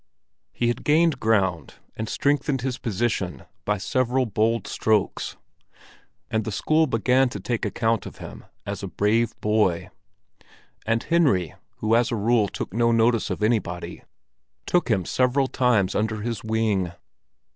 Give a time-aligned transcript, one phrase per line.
[0.51, 5.37] He had gained ground, and strengthened his position by several bold strokes;
[6.31, 9.91] and the school began to take account of him as a brave boy.
[10.87, 14.01] And Henry, who as a rule took no notice of anybody,
[14.65, 16.93] took him several times under his wing.